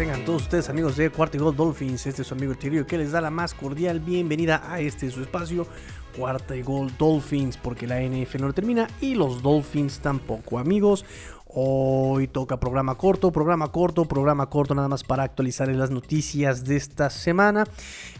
[0.00, 2.96] Tengan todos ustedes amigos de Cuarto y Gol Dolphins, este es su amigo Tirio que
[2.96, 5.66] les da la más cordial bienvenida a este su espacio
[6.16, 11.04] Cuarta y Gol Dolphins porque la NFL no termina y los Dolphins tampoco amigos.
[11.52, 16.76] Hoy toca programa corto, programa corto, programa corto nada más para actualizarles las noticias de
[16.76, 17.64] esta semana.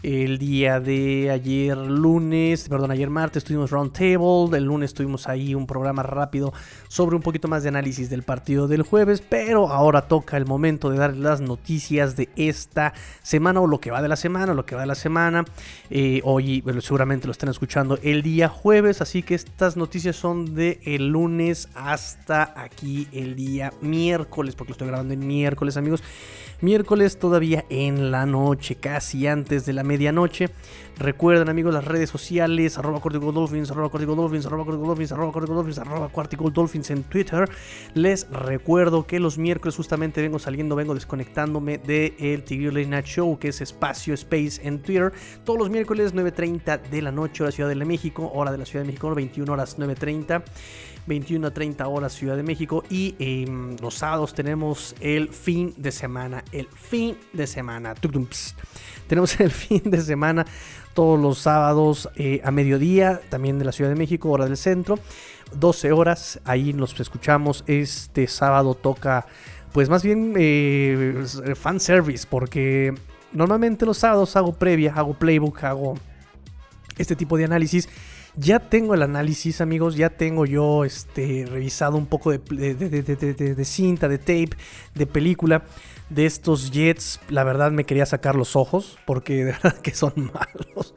[0.03, 5.65] El día de ayer lunes, perdón, ayer martes tuvimos Roundtable, el lunes tuvimos ahí un
[5.65, 6.51] programa rápido
[6.89, 10.89] sobre un poquito más de análisis del partido del jueves, pero ahora toca el momento
[10.89, 14.65] de dar las noticias de esta semana o lo que va de la semana, lo
[14.65, 15.45] que va de la semana.
[15.89, 20.81] Eh, hoy seguramente lo están escuchando el día jueves, así que estas noticias son de
[20.83, 26.03] el lunes hasta aquí el día miércoles, porque lo estoy grabando en miércoles, amigos.
[26.61, 30.49] Miércoles todavía en la noche, casi antes de la medianoche.
[30.99, 36.11] Recuerden, amigos, las redes sociales, arroba Dolphins, arroba Dolphins, arroba Dolphins, arroba Dolphins, arroba
[36.53, 37.49] Dolphins en Twitter.
[37.95, 43.05] Les recuerdo que los miércoles justamente vengo saliendo, vengo desconectándome del de Tigre Late Night
[43.05, 45.11] Show, que es Espacio Space en Twitter.
[45.43, 48.83] Todos los miércoles 9.30 de la noche, hora Ciudad de México, hora de la Ciudad
[48.83, 50.43] de México, 21 horas 9.30.
[51.07, 52.83] 21 a 30 horas Ciudad de México.
[52.89, 57.95] Y eh, los sábados tenemos el fin de semana, el fin de semana.
[59.07, 60.45] Tenemos el fin de semana
[60.93, 64.99] todos los sábados eh, a mediodía, también de la Ciudad de México, hora del centro,
[65.55, 69.25] 12 horas, ahí nos escuchamos, este sábado toca
[69.71, 71.23] pues más bien eh,
[71.55, 72.93] fan service porque
[73.31, 75.95] normalmente los sábados hago previa, hago playbook, hago
[76.97, 77.87] este tipo de análisis
[78.35, 79.95] ya tengo el análisis, amigos.
[79.95, 82.39] Ya tengo yo este, revisado un poco de,
[82.75, 84.51] de, cinta, de tape,
[84.95, 85.63] de película
[86.09, 87.19] de estos Jets.
[87.29, 90.93] La verdad me quería sacar los ojos porque de verdad que son malos.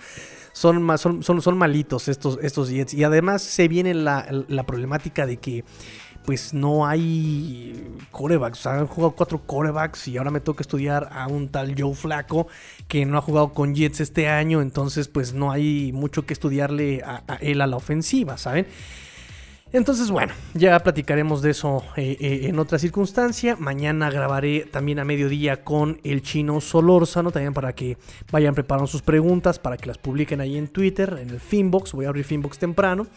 [0.53, 2.95] Son, son, son, son malitos estos, estos Jets.
[2.95, 5.65] Y además se viene la, la problemática de que
[6.25, 8.67] pues no hay corebacks.
[8.67, 12.47] han jugado cuatro corebacks y ahora me toca estudiar a un tal Joe Flaco
[12.89, 14.63] que no ha jugado con Jets este año.
[14.63, 18.67] Entonces, pues no hay mucho que estudiarle a, él a la ofensiva, ¿saben?
[19.75, 23.57] Entonces, bueno, ya platicaremos de eso eh, eh, en otra circunstancia.
[23.59, 27.99] Mañana grabaré también a mediodía con el chino Solórzano, también para que
[28.31, 31.91] vayan preparando sus preguntas, para que las publiquen ahí en Twitter, en el Finbox.
[31.91, 33.09] Voy a abrir Finbox temprano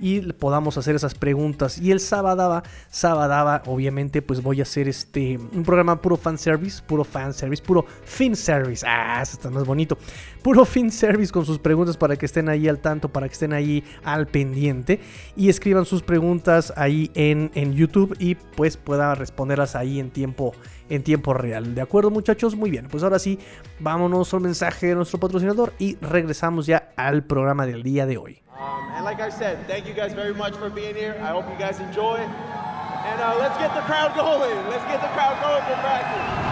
[0.00, 1.78] y podamos hacer esas preguntas.
[1.78, 6.82] Y el sábado, sábado, obviamente, pues voy a hacer este un programa puro fan service,
[6.84, 8.84] puro fan service, puro fin service.
[8.88, 9.98] Ah, eso está más bonito.
[10.42, 13.52] Puro fin service con sus preguntas para que estén ahí al tanto, para que estén
[13.52, 15.00] ahí al pendiente
[15.36, 20.54] y escriban sus preguntas ahí en, en YouTube y pues pueda responderlas ahí en tiempo
[20.90, 21.74] en tiempo real.
[21.74, 22.56] ¿De acuerdo, muchachos?
[22.56, 22.88] Muy bien.
[22.88, 23.38] Pues ahora sí,
[23.78, 28.42] vámonos al mensaje de nuestro patrocinador y regresamos ya al programa del día de hoy.
[28.60, 31.16] Um, and like I said, thank you guys very much for being here.
[31.22, 32.18] I hope you guys enjoy.
[32.18, 34.68] And uh, let's get the crowd going.
[34.68, 36.50] Let's get the crowd going for practice.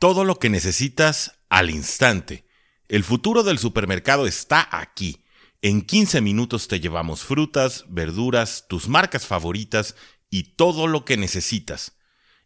[0.00, 2.49] Todo lo que necesitas al instante.
[2.90, 5.24] El futuro del supermercado está aquí.
[5.62, 9.94] En 15 minutos te llevamos frutas, verduras, tus marcas favoritas
[10.28, 11.92] y todo lo que necesitas.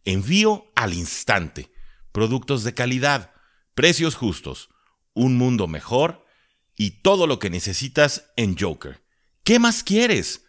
[0.04, 1.72] Envío al instante.
[2.12, 3.32] Productos de calidad
[3.74, 4.68] precios justos,
[5.14, 6.26] un mundo mejor
[6.76, 9.02] y todo lo que necesitas en Joker.
[9.44, 10.44] ¿Qué más quieres?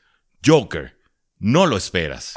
[0.46, 1.00] Joker,
[1.40, 2.34] no lo esperas.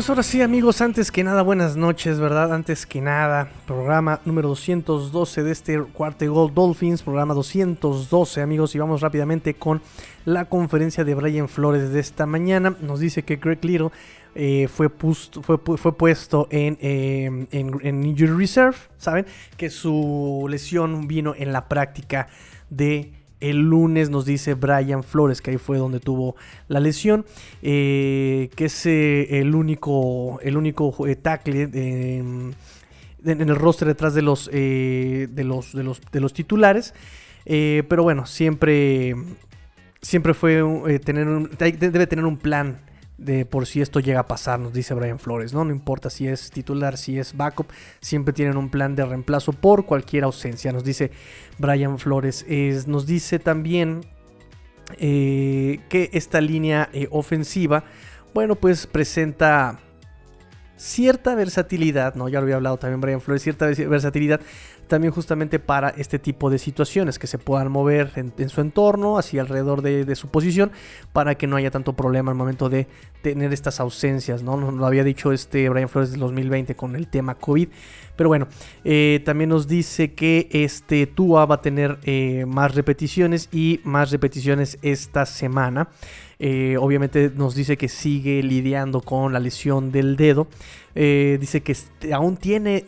[0.00, 2.54] Pues ahora sí amigos, antes que nada buenas noches, ¿verdad?
[2.54, 8.78] Antes que nada, programa número 212 de este cuarto Gold Dolphins, programa 212 amigos, y
[8.78, 9.82] vamos rápidamente con
[10.24, 12.74] la conferencia de Brian Flores de esta mañana.
[12.80, 13.90] Nos dice que Greg Little
[14.34, 19.26] eh, fue, fue, fue, puesto eh, en, en Injury Reserve, ¿saben?
[19.58, 22.28] Que su lesión vino en la práctica
[22.70, 26.36] de el lunes nos dice Brian Flores, que ahí fue donde tuvo
[26.68, 27.24] la lesión,
[27.62, 32.54] eh, que es eh, el único, el único eh, tackle en
[33.24, 36.94] el roster detrás de los, de los, de los, de los titulares.
[37.44, 39.14] pero bueno, siempre,
[40.00, 42.80] siempre fue tener debe tener un plan
[43.20, 45.64] de por si esto llega a pasar, nos dice Brian Flores, ¿no?
[45.64, 47.66] No importa si es titular, si es backup,
[48.00, 51.10] siempre tienen un plan de reemplazo por cualquier ausencia, nos dice
[51.58, 52.46] Brian Flores.
[52.86, 54.00] nos dice también
[54.98, 57.84] eh, que esta línea eh, ofensiva,
[58.32, 59.78] bueno, pues presenta
[60.76, 62.30] cierta versatilidad, ¿no?
[62.30, 64.40] Ya lo había hablado también Brian Flores, cierta versatilidad
[64.90, 69.38] también justamente para este tipo de situaciones, que se puedan mover en, su entorno, así
[69.38, 70.72] alrededor de, su posición,
[71.12, 72.88] para que no haya tanto problema al momento de
[73.22, 74.56] tener estas ausencias, ¿no?
[74.58, 77.68] Lo había dicho este Brian Flores del 2020 con el tema COVID,
[78.16, 78.48] pero bueno,
[78.84, 84.10] eh, también nos dice que este Tua va a tener eh, más repeticiones y más
[84.10, 85.88] repeticiones esta semana.
[86.42, 90.48] Eh, obviamente nos dice que sigue lidiando con la lesión del dedo.
[90.94, 91.76] Eh, dice que
[92.12, 92.84] aún tiene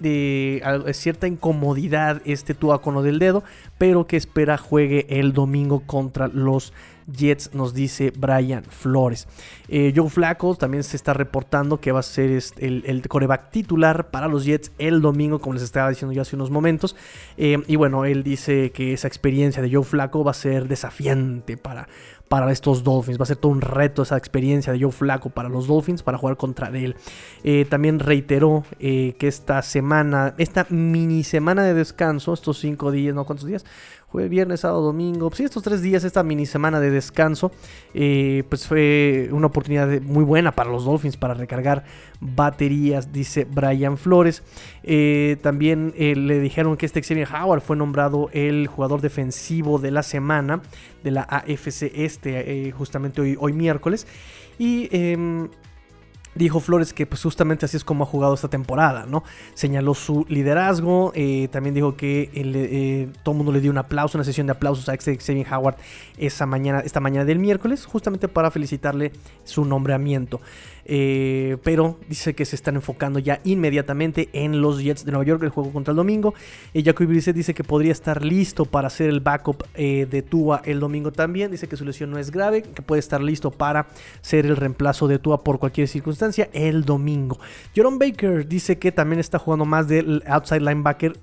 [0.93, 3.45] cierta incomodidad este Tua con lo del dedo,
[3.79, 6.73] pero que espera juegue el domingo contra los
[7.13, 9.27] Jets, nos dice Brian Flores.
[9.69, 14.11] Eh, Joe Flacco también se está reportando que va a ser el, el, coreback titular
[14.11, 16.95] para los Jets el domingo, como les estaba diciendo yo hace unos momentos.
[17.37, 21.89] y bueno, él dice que esa experiencia de Joe Flacco va a ser desafiante para,
[22.33, 23.21] para estos Dolphins.
[23.21, 26.17] Va a ser todo un reto esa experiencia de Joe Flaco para los Dolphins para
[26.17, 26.97] jugar contra él.
[27.45, 33.15] Eh, también reiteró eh, que esta semana, esta mini semana de descanso, estos cinco días,
[33.15, 33.67] no cuántos días,
[34.13, 35.31] fue viernes, sábado, domingo.
[35.31, 37.51] Pues sí, estos tres días, esta mini semana de descanso,
[37.95, 41.85] eh, pues fue una oportunidad muy buena para los Dolphins para recargar
[42.21, 44.43] baterías, dice Brian Flores.
[44.83, 49.91] Eh, también eh, le dijeron que este Xavier Howard fue nombrado el jugador defensivo de
[49.91, 50.61] la semana
[51.03, 54.07] de la AFC Este, justamente hoy, hoy miércoles.
[54.59, 55.49] Y em,
[56.35, 59.23] Dijo Flores que pues justamente así es como ha jugado esta temporada, ¿no?
[59.55, 64.17] Señaló su liderazgo, eh, también dijo que eh, todo el mundo le dio un aplauso,
[64.17, 65.77] una sesión de aplausos a Xavier Howard
[66.17, 69.13] esa mañana, esta mañana del miércoles, justamente para felicitarle
[69.45, 70.41] su nombramiento.
[70.85, 75.43] Eh, pero dice que se están enfocando ya inmediatamente en los Jets de Nueva York,
[75.43, 76.35] el juego contra el domingo.
[76.73, 80.63] Y Jacoby Brissett dice que podría estar listo para hacer el backup eh, de Tua
[80.65, 81.51] el domingo también.
[81.51, 83.87] Dice que su lesión no es grave, que puede estar listo para
[84.21, 86.22] ser el reemplazo de Tua por cualquier circunstancia
[86.53, 87.39] el domingo.
[87.75, 91.17] Jerome Baker dice que también está jugando más del outside linebacker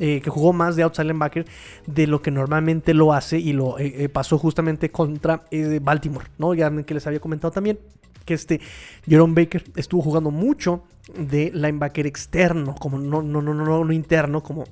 [0.00, 1.46] eh, que jugó más de outside linebacker
[1.86, 3.76] de lo que normalmente lo hace y lo
[4.12, 5.44] pasó justamente contra
[5.80, 6.52] Baltimore, ¿no?
[6.52, 7.78] Ya que les había comentado también
[8.24, 8.60] que este
[9.06, 10.84] Jerome Baker estuvo jugando mucho
[11.16, 14.64] de linebacker externo, como no, no, no, no, no interno, como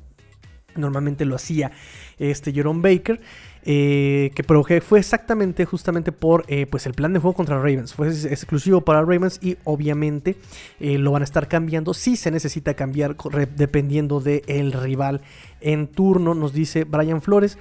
[0.74, 1.70] normalmente lo hacía
[2.18, 3.20] este Jerome Baker.
[3.64, 7.94] Eh, que pero fue exactamente justamente por eh, pues el plan de juego contra Ravens.
[7.94, 10.36] Fue exclusivo para Ravens y obviamente
[10.80, 13.16] eh, lo van a estar cambiando si se necesita cambiar
[13.56, 15.20] dependiendo del rival
[15.60, 17.56] en turno, nos dice Brian Flores.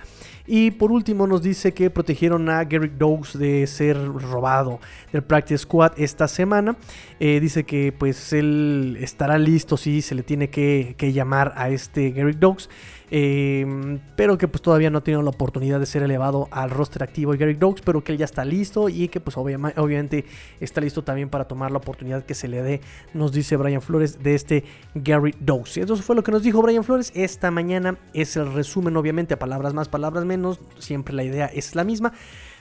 [0.48, 4.80] Y por último nos dice que protegieron a Garrick Dogs de ser robado
[5.14, 6.76] del Practice Squad esta semana.
[7.20, 12.10] dice que pues él estará listo si se le tiene que, que llamar a este
[12.12, 12.70] Garrick Dogs.
[13.14, 17.04] Em, pero que pues todavía no ha tenido la oportunidad de ser elevado al roster
[17.04, 20.24] activo de Gary Dogs, pero que él ya está listo y que pues obviamente
[20.62, 22.80] está listo también para tomar la oportunidad que se le dé,
[23.14, 24.64] nos dice Brian Flores, de este
[24.96, 25.76] Gary Dogs.
[25.76, 29.40] Eso fue lo que nos dijo Brian Flores esta mañana, es el resumen obviamente a
[29.40, 32.14] palabras más, palabras menos, siempre la idea es la misma.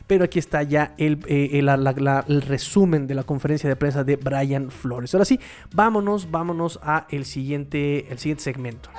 [0.08, 5.14] Pero aquí está ya el, eh, resumen de la conferencia de prensa de Brian Flores.
[5.14, 5.38] Ahora sí,
[5.72, 8.90] vámonos, vámonos a el siguiente, el siguiente segmento.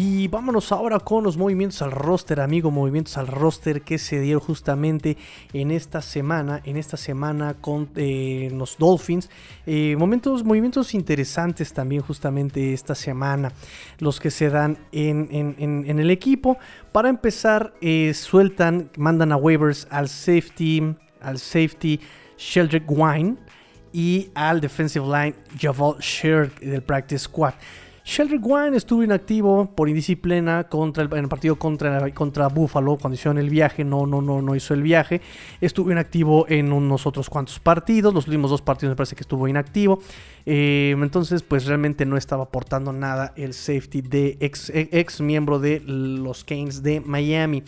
[0.00, 4.40] Y vámonos ahora con los movimientos al roster, amigo, movimientos al roster que se dieron
[4.40, 5.16] justamente
[5.52, 9.28] en esta semana, en esta semana con eh, los Dolphins.
[9.66, 13.50] Eh, momentos, movimientos interesantes también justamente esta semana,
[13.98, 16.58] los que se dan en, el equipo.
[16.92, 21.98] Para empezar, eh, sueltan, mandan a waivers al safety, al safety
[22.36, 23.34] Sheldrick Wine
[23.92, 27.54] y al defensive line Javal Shirk del practice squad.
[28.08, 33.36] Sheldrick Wine estuvo inactivo por indisciplina contra el, en el partido contra, Buffalo cuando hicieron
[33.36, 35.20] el viaje, no, no, no, no hizo el viaje.
[35.60, 39.46] Estuvo inactivo en unos otros cuantos partidos, los últimos dos partidos me parece que estuvo
[39.46, 40.00] inactivo.
[40.46, 45.80] Eh, entonces, pues realmente no estaba aportando nada el safety de ex, ex miembro de
[45.80, 47.62] los Canes de Miami.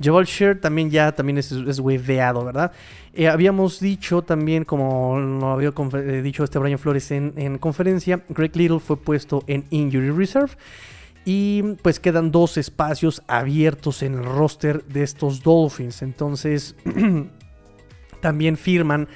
[0.00, 2.72] Jabal Shear también ya también es, es ¿verdad?
[3.14, 8.56] Eh, habíamos dicho también, como lo había eh, dicho este Brian Flores en, conferencia, Greg
[8.56, 10.52] Little fue puesto en Injury Reserve.
[11.24, 16.02] Y pues quedan dos espacios abiertos en el roster de estos Dolphins.
[16.02, 16.74] Entonces
[18.20, 19.08] también firman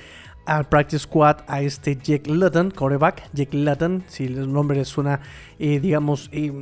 [0.47, 3.29] al practice squad a este Jake Luton, coreback.
[3.33, 5.21] Jake Luton, si el nombre suena,
[5.59, 6.53] eh, digamos, eh,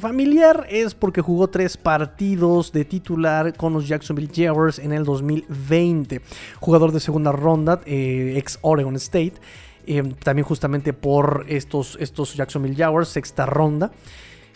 [0.00, 6.22] familiar, es porque jugó tres partidos de titular con los Jacksonville Jaguars en el 2020.
[6.60, 9.34] Jugador de segunda ronda, eh, ex Oregon State.
[10.24, 13.92] también justamente por estos, estos Jacksonville Jaguars, sexta ronda.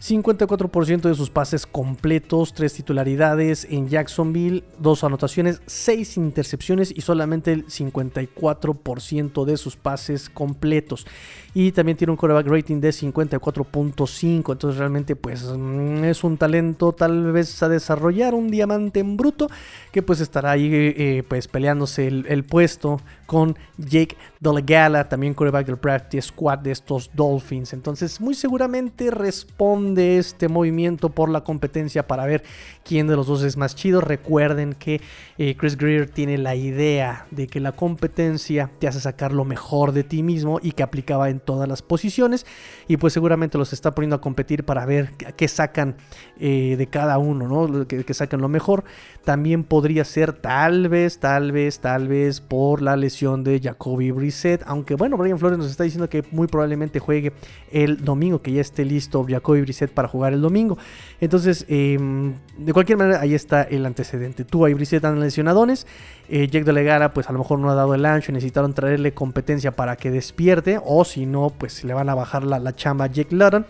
[0.01, 7.53] 54% de sus pases completos, 3 titularidades en Jacksonville, 2 anotaciones, 6 intercepciones y solamente
[7.53, 11.07] el 54% de sus pases completos.
[11.53, 14.53] Y también tiene un quarterback rating de 54.5.
[14.53, 19.49] Entonces realmente pues mm, es un talento tal vez a desarrollar, un diamante en bruto
[19.93, 25.77] que pues estará ahí eh, pues peleándose el, puesto con Jake Dolegala, también quarterback del
[25.77, 27.73] practice squad de estos Dolphins.
[27.73, 32.43] Entonces muy seguramente responde este movimiento por la competencia para ver
[32.85, 34.01] quién de los dos es más chido.
[34.01, 35.01] Recuerden que
[35.39, 39.93] eh, Chris Greer tiene la idea de que la competencia te hace sacar lo mejor
[39.93, 42.47] de ti mismo y que aplicaba en todas las posiciones
[42.89, 45.97] y pues seguramente los está poniendo a competir para ver qué sacan
[46.39, 47.87] eh, de cada uno, ¿no?
[47.87, 48.85] Que, que, sacan lo mejor.
[49.25, 54.63] También podría ser tal vez, tal vez, tal vez por la lesión de Jacoby Brissett,
[54.67, 57.33] aunque bueno, Brian Flores nos está diciendo que muy probablemente juegue
[57.71, 60.79] el domingo, que ya esté listo Jacoby Brissett para jugar el domingo.
[61.21, 64.45] Entonces, em, de cualquier manera, ahí está el antecedente.
[64.45, 65.87] Tú y Brissett han lesionadones.
[66.29, 68.33] Eh, Jack Delegara, pues a lo mejor no ha dado el ancho.
[68.33, 70.81] Necesitaron traerle competencia para que despierte.
[70.85, 73.67] O si no, pues le van a bajar la, chamba a Jake Luton.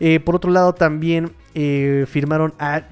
[0.00, 2.82] Eh, por otro lado, también eh, firmaron a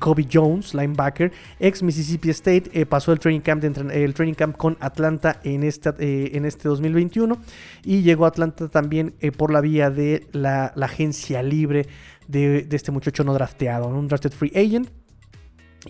[0.00, 1.30] Kobe Jones, linebacker,
[1.60, 2.84] ex Mississippi State.
[2.86, 7.38] pasó el training, camp el training camp con Atlanta en, esta, en este 2021.
[7.84, 11.86] Y llegó a Atlanta también por la vía de la, agencia libre
[12.28, 14.90] de, este muchacho no drafteado, un drafted free agent.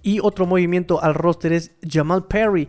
[0.02, 2.68] Y otro movimiento al roster es Jamal Perry.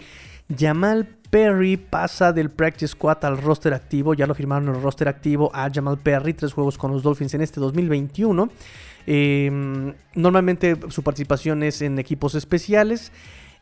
[0.56, 4.14] Jamal Perry pasa del practice squad al roster activo.
[4.14, 6.34] Ya lo firmaron el roster activo a Jamal Perry.
[6.34, 8.50] Tres juegos con los Dolphins en este 2021.
[9.06, 13.12] Em, normalmente su participación es en equipos especiales.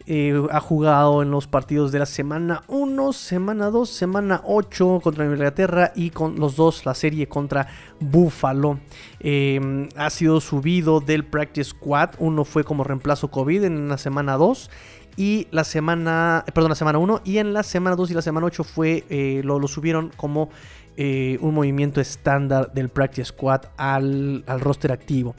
[0.07, 5.25] Eh, ha jugado en los partidos de la semana 1, semana 2, semana 8 contra
[5.25, 7.67] Inglaterra y con los dos la serie contra
[7.99, 8.79] Buffalo.
[9.19, 12.11] Em, ha sido subido del practice squad.
[12.19, 14.69] Uno fue como reemplazo COVID en la semana 2
[15.17, 18.45] y la semana, perdón, la semana 1 y en la semana 2 y la semana
[18.45, 20.49] 8 fue, eh, lo, subieron como
[20.97, 25.35] eh, un movimiento estándar del practice squad al, al roster activo.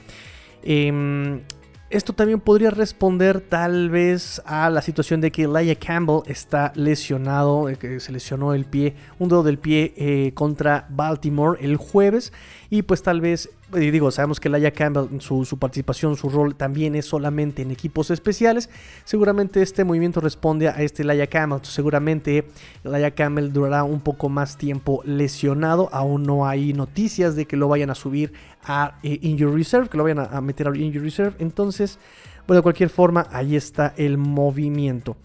[0.63, 1.41] Eh,
[1.89, 7.69] esto también podría responder tal vez a la situación de que Elijah Campbell está lesionado,
[7.69, 12.33] eh, que se lesionó el pie, un dedo del pie eh, contra Baltimore el jueves
[12.69, 17.05] y pues tal vez, digo, sabemos que Laia Campbell, su, participación, su rol también es
[17.05, 18.69] solamente en equipos especiales.
[19.03, 21.59] Seguramente este movimiento responde a este Laia Campbell.
[21.63, 22.45] Seguramente
[22.83, 25.89] Laia Campbell durará un poco más tiempo lesionado.
[25.91, 28.31] Aún no hay noticias de que lo vayan a subir
[28.63, 31.35] a eh, Injury Reserve, que lo vayan a, meter a Injury Reserve.
[31.39, 31.99] Entonces,
[32.47, 35.17] bueno, de cualquier forma, ahí está el movimiento.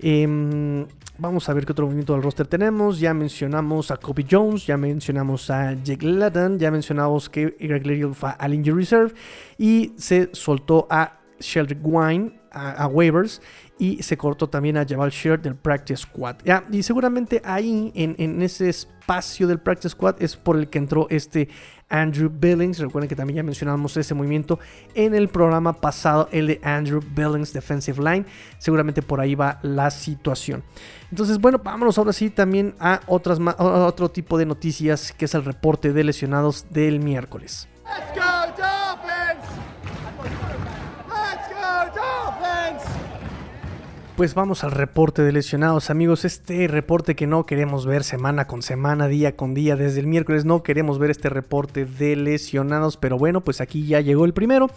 [0.00, 0.86] Em,
[1.16, 2.98] Vamos a ver qué otro movimiento del roster tenemos.
[2.98, 8.14] Ya mencionamos a Kobe Jones, ya mencionamos a Jake Ladden, ya mencionamos que Greg Little
[8.14, 9.14] fue al Injury Reserve
[9.56, 13.40] y se soltó a Sheldrick Wine a, waivers
[13.78, 16.36] y se cortó también a Jabal Sheard del Practice Squad.
[16.44, 20.78] Ya, y seguramente ahí en, en ese espacio del Practice Squad es por el que
[20.78, 21.48] entró este
[21.88, 22.78] Andrew Billings.
[22.78, 24.58] Recuerden que también ya mencionamos ese movimiento
[24.94, 28.26] en el programa pasado, el de Andrew Billings Defensive Line.
[28.58, 30.62] Seguramente por ahí va la situación.
[31.10, 35.34] Entonces, bueno, vámonos ahora sí también a, otras, a otro tipo de noticias, que es
[35.34, 37.68] el reporte de lesionados del miércoles.
[37.84, 38.83] Let's go,
[44.16, 46.24] Pues vamos al reporte de lesionados, amigos.
[46.24, 50.44] Este reporte que no queremos ver semana con semana, día con día, desde el miércoles
[50.44, 52.96] no queremos ver este reporte de lesionados.
[52.96, 54.70] Pero bueno, pues aquí ya llegó el primero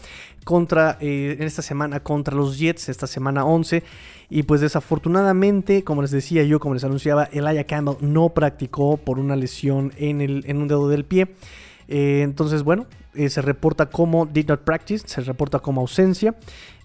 [0.44, 3.84] contra eh, esta semana contra los Jets, esta semana 11.
[4.32, 9.20] Y pues desafortunadamente, como les decía yo, como les anunciaba, Elijah Campbell no practicó por
[9.20, 11.28] una lesión en, el, en un dedo del pie.
[11.88, 16.36] Eh, entonces, bueno, eh, se reporta como did not practice, se reporta como ausencia.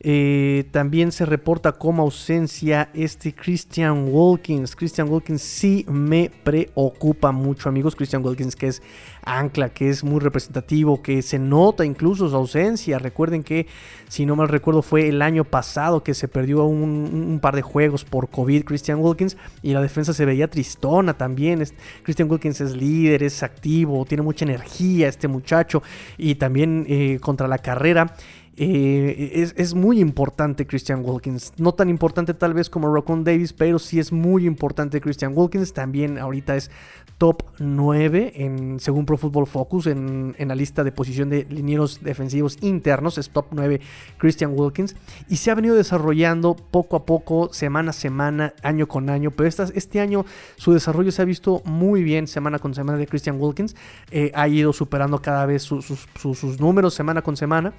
[0.04, 4.74] Eh, también se reporta como ausencia este Christian Wilkins.
[4.74, 7.94] Christian Wilkins sí me preocupa mucho, amigos.
[7.94, 8.82] Christian Wilkins, que es
[9.24, 12.98] ancla, que es muy representativo, que se nota incluso su ausencia.
[12.98, 13.68] Recuerden que,
[14.08, 18.04] si no mal recuerdo, fue el año pasado que se perdió un, par de juegos
[18.04, 21.62] por COVID, Christian Wilkins, y la defensa se veía tristona también.
[22.02, 25.80] Christian Wilkins es líder, es activo, tiene mucha energía este muchacho,
[26.18, 28.16] y también eh, contra la carrera
[28.54, 31.54] Eh, es, muy importante Christian Wilkins.
[31.56, 35.72] No tan importante tal vez como Rocon Davis, pero sí es muy importante Christian Wilkins.
[35.72, 36.70] También ahorita es
[37.16, 42.58] top 9 en, según Pro Football Focus en, la lista de posición de linieros defensivos
[42.60, 43.16] internos.
[43.16, 43.80] Es top 9
[44.18, 44.96] Christian Wilkins.
[45.30, 49.30] Y se ha venido desarrollando poco a poco, semana a semana, año con año.
[49.30, 53.40] Pero este año su desarrollo se ha visto muy bien semana con semana de Christian
[53.40, 53.76] Wilkins.
[54.10, 57.72] Eh, ha ido superando cada vez sus números semana con semana.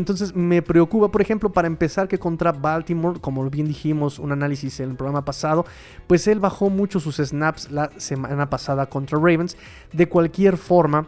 [0.00, 4.80] Entonces me preocupa, por ejemplo, para empezar que contra Baltimore, como bien dijimos, un análisis
[4.80, 5.64] en el programa pasado,
[6.06, 9.56] pues él bajó mucho sus snaps la semana pasada contra Ravens.
[9.92, 11.06] De cualquier forma,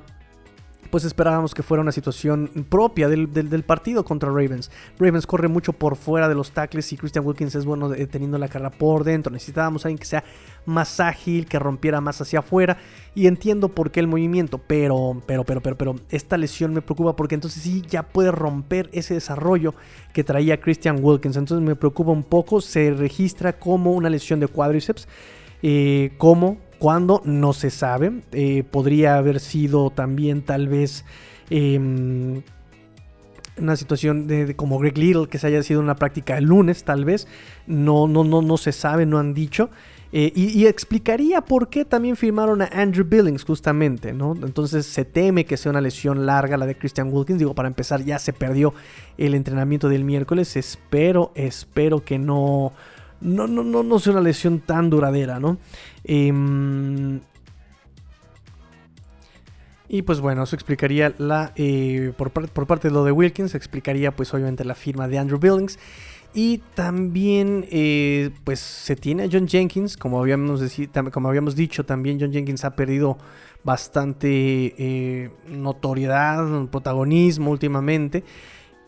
[0.92, 4.70] pues esperábamos que fuera una situación propia del, partido contra Ravens.
[4.98, 8.46] Ravens corre mucho por fuera de los tackles y Christian Wilkins es bueno teniendo la
[8.46, 9.32] carrera por dentro.
[9.32, 10.22] Necesitábamos a alguien que sea
[10.66, 12.76] más ágil, que rompiera más hacia afuera.
[13.14, 17.16] Y entiendo por qué el movimiento, pero, pero, pero, pero, pero, esta lesión me preocupa
[17.16, 19.74] porque entonces sí ya puede romper ese desarrollo
[20.12, 21.38] que traía Christian Wilkins.
[21.38, 22.60] Entonces me preocupa un poco.
[22.60, 25.08] Se registra como una lesión de cuádriceps.
[25.62, 28.10] Eh, como cuando No se sabe.
[28.32, 31.04] Eh, podría haber sido también tal vez
[31.48, 32.42] em,
[33.56, 37.04] una situación de, como Greg Little, que se haya sido una práctica el lunes, tal
[37.04, 37.28] vez.
[37.68, 39.70] No, no, no, no se sabe, no han dicho.
[40.10, 44.34] Eh, y, explicaría por qué también firmaron a Andrew Billings, justamente, ¿no?
[44.34, 47.38] Entonces se teme que sea una lesión larga la de Christian Wilkins.
[47.38, 48.74] Digo, para empezar, ya se perdió
[49.18, 50.56] el entrenamiento del miércoles.
[50.56, 52.72] Espero, espero que no
[53.22, 55.58] no, no, no, no sea una lesión tan duradera, ¿no?
[56.04, 57.20] Em,
[59.92, 61.52] y pues bueno, eso explicaría la.
[61.54, 65.78] Eh, por, parte de lo de Wilkins, explicaría pues obviamente la firma de Andrew Billings.
[66.32, 70.62] Y también eh, pues se tiene a John Jenkins, como habíamos,
[71.12, 73.18] como habíamos dicho, también John Jenkins ha perdido
[73.64, 78.24] bastante eh, notoriedad, protagonismo últimamente.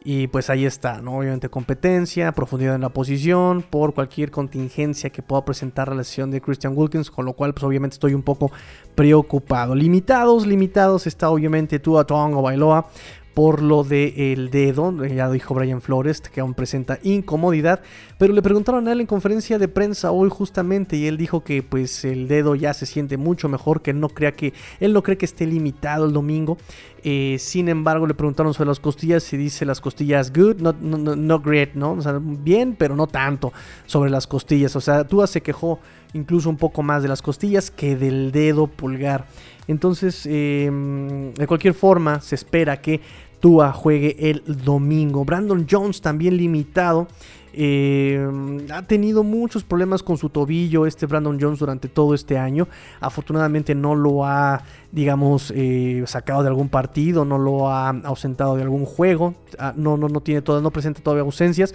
[0.06, 1.16] Y pues ahí está, ¿no?
[1.16, 6.42] Obviamente competencia, profundidad en la posición, por cualquier contingencia que pueda presentar la lesión de
[6.42, 8.52] Christian Wilkins, con lo cual pues obviamente estoy un poco
[8.94, 9.74] preocupado.
[9.74, 12.86] Limitados, limitados está obviamente Tua Tonga Bailoa,
[13.34, 17.82] por lo del dedo, ya dijo Brian Flores, que aún presenta incomodidad,
[18.16, 21.62] pero le preguntaron a él en conferencia de prensa hoy justamente y él dijo que
[21.62, 25.18] pues el dedo ya se siente mucho mejor, que no crea que, él no cree
[25.18, 26.56] que esté limitado el domingo,
[27.02, 31.40] eh, sin embargo le preguntaron sobre las costillas y dice las costillas good, no, no,
[31.40, 31.92] great, ¿no?
[31.92, 33.52] O sea, bien, pero no tanto
[33.86, 35.80] sobre las costillas, o sea, Tua se quejó
[36.12, 39.26] incluso un poco más de las costillas que del dedo pulgar.
[39.66, 43.00] Entonces, em, de cualquier forma, se espera que
[43.44, 45.22] Tua juegue el domingo.
[45.26, 47.08] Brandon Jones también limitado.
[47.52, 52.68] Em, ha tenido muchos problemas con su tobillo este Brandon Jones durante todo este año.
[53.00, 58.62] Afortunadamente no lo ha, digamos, eh, sacado de algún partido, no lo ha ausentado de
[58.62, 59.34] algún juego.
[59.58, 61.74] Ah, no, no, no tiene todo, no presenta todavía ausencias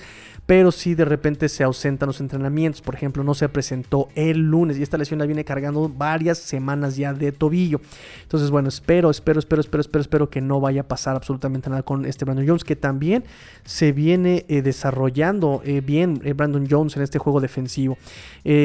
[0.50, 2.82] pero si de repente se ausentan los entrenamientos.
[2.82, 6.98] Por ejemplo, no se presentó el lunes y esta lesión la viene cargando varias semanas
[6.98, 7.82] ya de tobillo.
[8.24, 11.84] Entonces, bueno, espero, espero, espero, espero, espero, espero que no vaya a pasar absolutamente nada
[11.84, 13.26] con este Brandon Jones, que también
[13.64, 18.00] se viene eh, desarrollando eh, bien eh, Brandon Jones en este juego defensivo.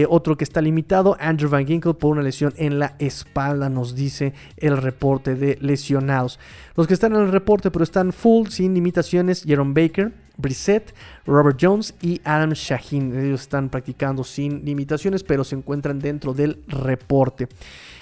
[0.09, 4.33] otro que está limitado, Andrew Van Ginkle, por una lesión en la espalda, nos dice
[4.57, 6.40] el reporte de lesionados.
[6.77, 10.24] Los que están en el reporte, pero están full, sin limitaciones, Jerome Baker.
[10.37, 10.94] Brissett,
[11.27, 13.16] Robert Jones y Adam Shaheen.
[13.18, 17.49] Ellos están practicando sin limitaciones, pero se encuentran dentro del reporte.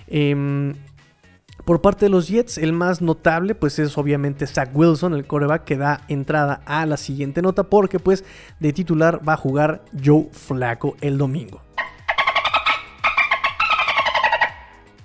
[0.06, 0.74] Em,
[1.64, 5.64] por parte de los Jets, el más notable pues es obviamente Zach Wilson, el coreback
[5.64, 8.24] que da entrada a la siguiente nota porque pues
[8.58, 11.62] de titular va a jugar Joe Flaco el domingo.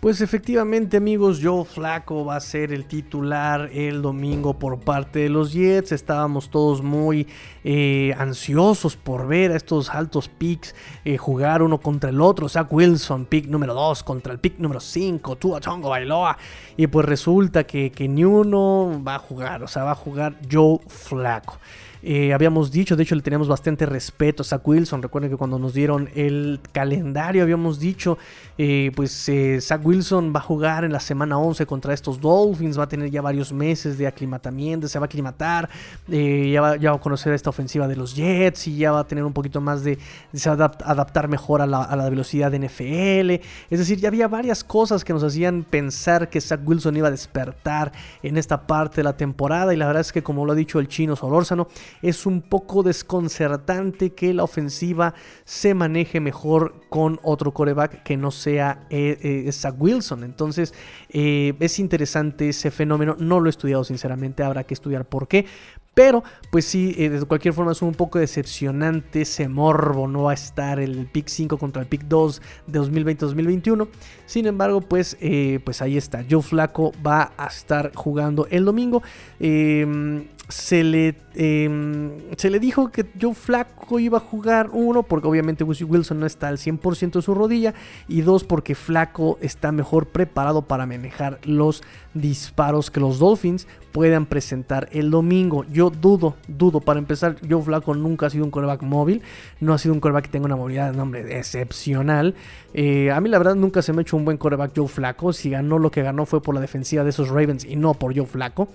[0.08, 5.28] Pues efectivamente amigos, Joe Flaco va a ser el titular el domingo por parte de
[5.28, 5.92] los Jets.
[5.92, 7.28] Estábamos todos muy
[7.66, 12.48] eh, ansiosos por ver a estos altos picks eh, jugar uno contra el otro.
[12.48, 16.38] Zach Wilson, pick número 2 contra el pick número 5, Tua Tongo Bailoa.
[16.78, 20.40] Y pues resulta que, que ni uno va a jugar, o sea, va a jugar
[20.50, 21.60] Joe Flaco.
[22.02, 25.02] Eh, habíamos dicho, de hecho le teníamos bastante respeto a Zach Wilson.
[25.02, 28.18] Recuerden que cuando nos dieron el calendario habíamos dicho,
[28.58, 32.78] eh, pues eh, Zach Wilson va a jugar en la semana 11 contra estos Dolphins,
[32.78, 35.70] va a tener ya varios meses de aclimatamiento, se va a aclimatar,
[36.08, 39.34] ya va, a conocer esta ofensiva de los Jets y ya va a tener un
[39.34, 39.98] poquito más de,
[40.34, 43.46] se va a adaptar mejor a la, a la velocidad de NFL.
[43.70, 47.12] Es decir, ya había varias cosas que nos hacían pensar que Zach Wilson iba a
[47.12, 47.92] despertar
[48.24, 50.80] en esta parte de la temporada y la verdad es que como lo ha dicho
[50.80, 51.68] el chino Solórzano,
[52.02, 55.14] es un poco desconcertante que la ofensiva
[55.46, 60.24] se maneje mejor con otro coreback que no sea eh, eh, Zach Wilson.
[60.24, 60.74] Entonces
[61.10, 65.46] eh, es interesante ese fenómeno, no lo he estudiado sinceramente, habrá que estudiar por qué
[65.94, 70.08] Pero, pues sí, de cualquier forma es un poco decepcionante ese morbo.
[70.08, 73.88] No va a estar el pick 5 contra el pick 2 de 2020-2021.
[74.28, 75.18] Sin embargo, pues,
[75.64, 76.24] pues ahí está.
[76.30, 79.02] Joe Flaco va a estar jugando el domingo.
[79.40, 85.28] Eh, se le, em, se le dijo que Joe Flaco iba a jugar, uno, porque
[85.28, 87.74] obviamente Wilson no está al 100% de su rodilla,
[88.08, 91.84] y dos, porque Flaco está mejor preparado para manejar los
[92.14, 95.66] disparos que los Dolphins puedan presentar el domingo.
[95.72, 99.22] Yo dudo, dudo, para empezar, Joe Flaco nunca ha sido un coreback móvil,
[99.60, 102.36] no ha sido un coreback que tenga una movilidad de nombre excepcional.
[102.74, 105.34] Eh, a mí la verdad nunca se me ha hecho un buen coreback Joe Flaco,
[105.34, 108.16] si ganó lo que ganó fue por la defensiva de esos Ravens y no por
[108.16, 108.68] Joe Flaco.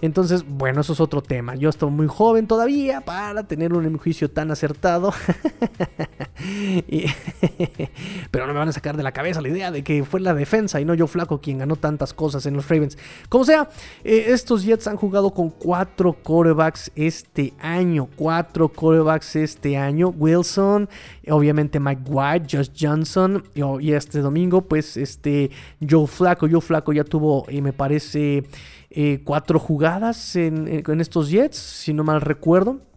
[0.00, 1.54] Entonces, bueno, eso es otro tema.
[1.54, 5.12] Yo estoy muy joven todavía para tener un juicio tan acertado.
[8.30, 10.34] pero no me van a sacar de la cabeza la idea de que fue la
[10.34, 12.96] defensa y no Joe Flaco quien ganó tantas cosas en los Ravens.
[13.28, 13.68] Como sea,
[14.04, 18.08] eh, estos Jets han jugado con cuatro corebacks este año.
[18.16, 20.08] Cuatro corebacks este año.
[20.10, 20.88] Wilson,
[21.28, 23.44] obviamente Mike White, Josh Johnson.
[23.54, 25.50] Y, este domingo, pues este
[25.88, 26.46] Joe Flaco.
[26.50, 28.44] Joe Flaco ya tuvo, y eh, me parece,
[28.90, 32.87] eh, cuatro jugadas en, en estos Jets, si no mal recuerdo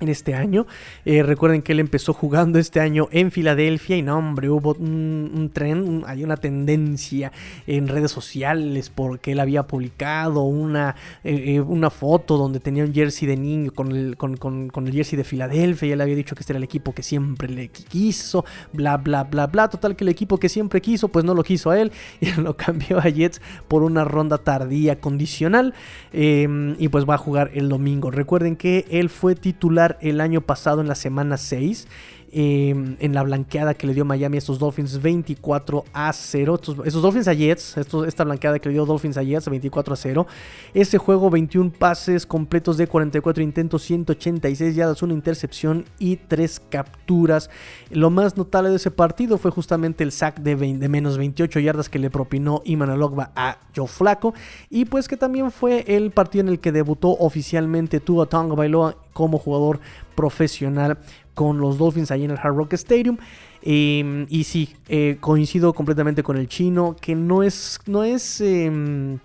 [0.00, 0.66] en este año.
[1.04, 5.50] Eh, recuerden que él empezó jugando este año en Filadelfia y no, hombre, hubo un,
[5.52, 7.32] tren, hay una tendencia
[7.66, 12.92] en redes sociales porque él había publicado una, eh, eh, una foto donde tenía un
[12.92, 16.40] jersey de niño con el, con, el jersey de Filadelfia y él había dicho que
[16.40, 19.68] este era el equipo que siempre le quiso, bla, bla, bla, bla.
[19.68, 22.56] Total que el equipo que siempre quiso, pues no lo quiso a él y lo
[22.56, 25.74] cambió a Jets por una ronda tardía condicional
[26.12, 28.10] y pues va a jugar el domingo.
[28.10, 31.86] Recuerden que él fue titular el año pasado en la semana 6
[32.30, 36.54] Em, en la blanqueada que le dio Miami a estos Dolphins 24 a 0.
[36.84, 40.26] Estos, Dolphins a Jets, esta blanqueada que le dio Dolphins a Jets 24 a 0.
[40.74, 47.48] Ese juego 21 pases completos de 44 intentos, 186 yardas, una intercepción y 3 capturas.
[47.90, 51.98] Lo más notable de ese partido fue justamente el sack de, menos 28 yardas que
[51.98, 54.34] le propinó Iman Alogba a Joe Flaco.
[54.68, 58.96] Y pues que también fue el partido en el que debutó oficialmente Tua Tonga Bailoa
[59.14, 59.80] como jugador
[60.14, 60.98] profesional
[61.38, 63.16] con los Dolphins ahí en el Hard Rock Stadium.
[63.62, 69.20] Em, y sí, eh, coincido completamente con el chino, que no es, no es em,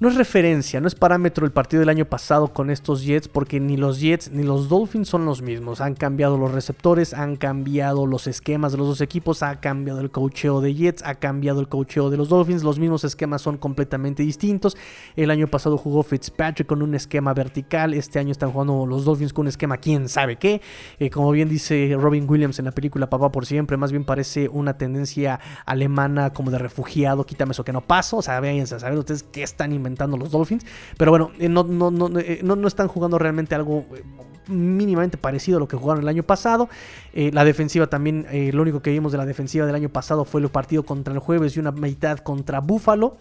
[0.00, 3.58] no es referencia, no es parámetro el partido del año pasado con estos Jets, porque
[3.58, 5.80] ni los Jets ni los Dolphins son los mismos.
[5.80, 10.12] Han cambiado los receptores, han cambiado los esquemas de los dos equipos, ha cambiado el
[10.12, 12.62] cocheo de Jets, ha cambiado el cocheo de los Dolphins.
[12.62, 14.76] Los mismos esquemas son completamente distintos.
[15.16, 19.32] El año pasado jugó Fitzpatrick con un esquema vertical, este año están jugando los Dolphins
[19.32, 20.62] con un esquema quién sabe qué.
[21.00, 24.48] Eh, como bien dice Robin Williams en la película Papá por siempre, más bien parece
[24.48, 28.18] una tendencia alemana como de refugiado, quítame eso que no paso.
[28.18, 30.64] O sea, vean, a saber ustedes qué están inventando los Dolphins.
[30.96, 34.02] Pero bueno, eh, no, no, eh, no, no están jugando realmente algo eh,
[34.48, 36.68] mínimamente parecido a lo que jugaron el año pasado.
[37.12, 40.48] la defensiva también, lo único que vimos de la defensiva del año pasado fue el
[40.48, 43.18] partido contra el jueves y una mitad contra Buffalo.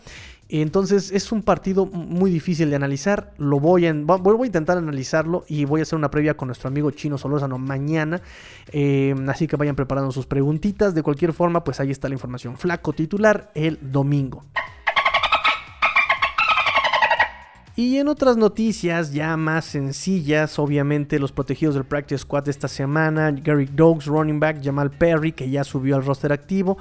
[0.47, 3.33] Entonces es un partido muy difícil de analizar.
[3.37, 6.69] Lo voy a, voy a intentar analizarlo y voy a hacer una previa con nuestro
[6.69, 8.21] amigo Chino Solórzano mañana.
[9.27, 10.95] así que vayan preparando sus preguntitas.
[10.95, 12.57] De cualquier forma, pues ahí está la información.
[12.57, 14.45] Flaco titular el domingo.
[17.79, 23.29] Y en otras noticias ya más sencillas, obviamente los protegidos del Practice Squad esta semana,
[23.29, 26.79] Gary Dogs, running back, Jamal Perry, que ya subió al roster activo,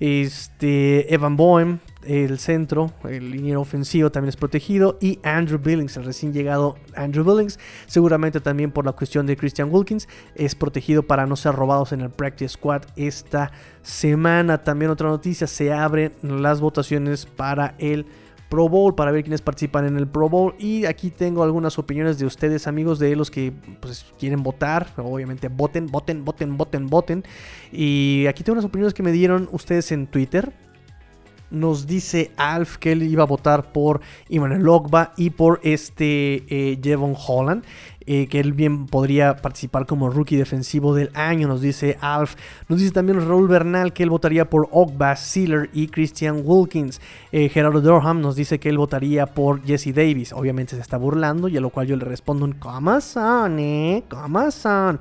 [0.00, 6.06] este, Evan Boehm, el centro, el liniero ofensivo también es protegido, y Andrew Billings, el
[6.06, 11.26] recién llegado Andrew Billings, seguramente también por la cuestión de Christian Wilkins, es protegido para
[11.26, 14.64] no ser robados en el Practice Squad esta semana.
[14.64, 18.06] También otra noticia, se abren las votaciones para el
[18.48, 20.54] Pro Bowl para ver quiénes participan en el Pro Bowl.
[20.58, 24.88] Y aquí tengo algunas opiniones de ustedes, amigos, de los que pues, quieren votar.
[24.96, 27.24] Obviamente, voten, voten, voten, voten, voten.
[27.72, 30.52] Y aquí tengo unas opiniones que me dieron ustedes en Twitter.
[31.50, 36.78] Nos dice Alf que él iba a votar por Emmanuel Ogba y por este eh,
[36.82, 37.64] Jevon Holland.
[38.10, 42.36] Eh, que él bien podría participar como rookie defensivo del año, nos dice Alf.
[42.66, 47.02] Nos dice también Raúl Bernal que él votaría por Ogba, Sealer y Christian Wilkins.
[47.32, 50.32] Eh, Gerardo Durham nos dice que él votaría por Jesse Davis.
[50.32, 54.02] Obviamente se está burlando y a lo cual yo le respondo un ¿Cómo son, eh?
[54.08, 55.00] ¿Cómo son?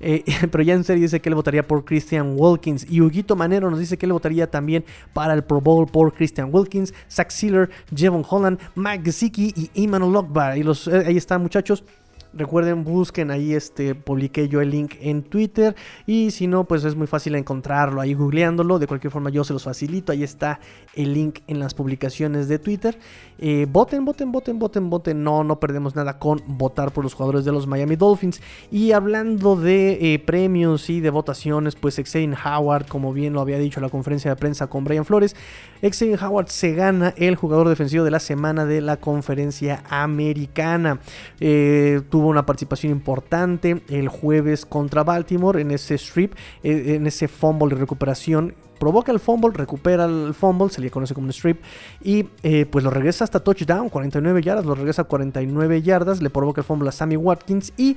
[0.00, 2.90] Eh, pero ya en serio dice que él votaría por Christian Wilkins.
[2.90, 6.48] Y Huguito Manero nos dice que él votaría también para el Pro Bowl por Christian
[6.52, 10.58] Wilkins, Zach Sealer, Jevon Holland, Mike Gesicki y Emmanuel Lockbar.
[10.58, 11.84] Y los, ahí están muchachos.
[12.32, 15.74] Recuerden, busquen ahí, este, publiqué yo el link en Twitter.
[16.06, 18.78] Y si no, pues es muy fácil encontrarlo ahí googleándolo.
[18.78, 20.12] De cualquier forma, yo se los facilito.
[20.12, 20.60] Ahí está
[20.94, 22.98] el link en las publicaciones de Twitter.
[23.38, 25.22] Eh, voten, voten, voten, voten, voten.
[25.22, 28.40] No, no perdemos nada con votar por los jugadores de los Miami Dolphins.
[28.70, 33.58] Y hablando de eh, premios y de votaciones, pues Xavier Howard, como bien lo había
[33.58, 35.36] dicho en la conferencia de prensa con Brian Flores,
[35.82, 41.00] Xavier Howard se gana el jugador defensivo de la semana de la conferencia americana.
[41.40, 47.28] Eh, tuvo una participación importante el jueves contra Baltimore en ese strip, eh, en ese
[47.28, 51.62] fumble de recuperación provoca el fumble, recupera el fumble, se le conoce como un strip,
[52.02, 56.28] y eh, pues lo regresa hasta touchdown, 49 yardas, lo regresa a 49 yardas, le
[56.28, 57.96] provoca el fumble a Sammy Watkins y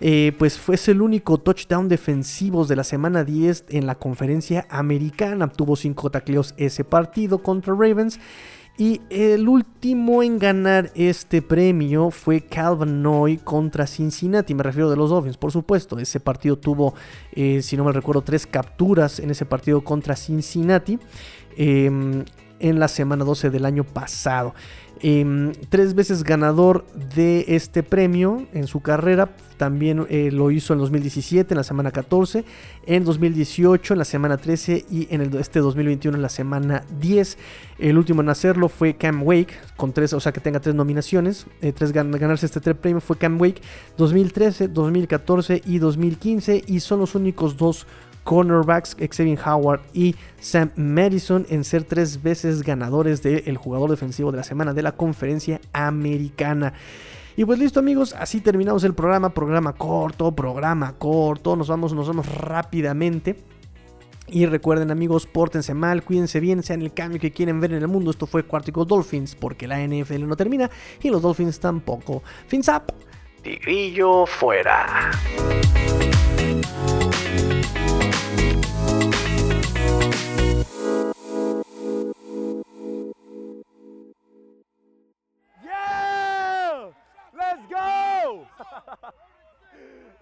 [0.00, 5.46] eh, pues fue el único touchdown defensivos de la semana 10 en la conferencia americana,
[5.46, 8.18] tuvo 5 tacleos ese partido contra Ravens.
[8.78, 14.54] Y el último en ganar este premio fue Calvin Noy contra Cincinnati.
[14.54, 15.98] Me refiero de los Dolphins, por supuesto.
[15.98, 16.94] Ese partido tuvo,
[17.32, 20.98] eh, si no me recuerdo, tres capturas en ese partido contra Cincinnati.
[21.56, 22.24] Em,
[22.60, 24.54] en la semana 12 del año pasado.
[25.02, 26.84] Em, tres veces ganador
[27.14, 29.30] de este premio en su carrera.
[29.56, 32.44] También eh, lo hizo en 2017, en la semana 14,
[32.86, 37.38] en 2018, en la semana 13 y en el, este 2021, en la semana 10.
[37.78, 41.46] El último en hacerlo fue Cam Wake, con tres, o sea que tenga tres nominaciones.
[41.62, 43.62] Eh, tres ganarse este tres premio fue Cam Wake
[43.96, 46.64] 2013, 2014 y 2015.
[46.66, 47.86] Y son los únicos dos
[48.24, 54.38] cornerbacks Xavier Howard y Sam Madison en ser tres veces ganadores del jugador defensivo de
[54.38, 56.72] la semana de la conferencia americana.
[57.36, 62.08] Y pues listo amigos, así terminamos el programa, programa corto, programa corto, nos vamos, nos
[62.08, 63.36] vamos rápidamente.
[64.32, 67.88] Y recuerden amigos, pórtense mal, cuídense bien, sean el cambio que quieren ver en el
[67.88, 68.10] mundo.
[68.12, 70.70] Esto fue Cuartico Dolphins, porque la NFL no termina
[71.02, 72.22] y los Dolphins tampoco.
[72.46, 72.92] Fins up,
[73.42, 75.10] tigrillo fuera.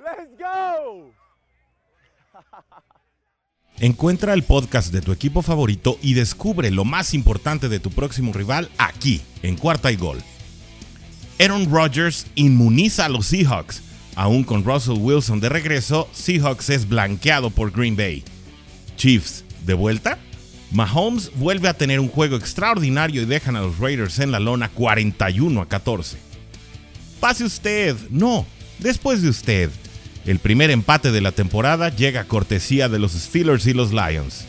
[3.80, 8.32] Encuentra el podcast de tu equipo favorito y descubre lo más importante de tu próximo
[8.32, 10.18] rival aquí, en Cuarta y Gol.
[11.38, 13.82] Aaron Rodgers inmuniza a los Seahawks.
[14.16, 18.24] Aún con Russell Wilson de regreso, Seahawks es blanqueado por Green Bay.
[18.96, 20.18] Chiefs, ¿de vuelta?
[20.72, 24.70] Mahomes vuelve a tener un juego extraordinario y dejan a los Raiders en la lona
[24.70, 26.18] 41 a 14.
[27.20, 28.44] Pase usted, no,
[28.80, 29.70] después de usted.
[30.28, 34.44] El primer empate de la temporada llega a cortesía de los Steelers y los Lions.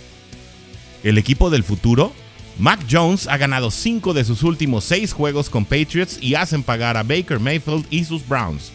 [1.06, 2.12] El equipo del futuro,
[2.58, 6.98] Mac Jones ha ganado 5 de sus últimos 6 juegos con Patriots y hacen pagar
[6.98, 8.74] a Baker Mayfield y sus Browns.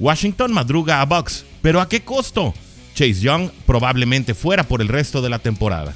[0.00, 2.52] Washington madruga a Bucks, pero ¿a qué costo?
[2.96, 5.94] Chase Young probablemente fuera por el resto de la temporada.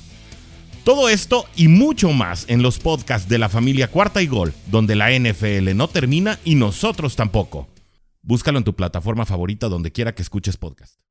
[0.85, 4.95] Todo esto y mucho más en los podcasts de la familia Cuarta y Gol, donde
[4.95, 7.67] la NFL no termina y nosotros tampoco.
[8.29, 11.06] Búscalo en tu plataforma favorita donde quiera que escuches podcast.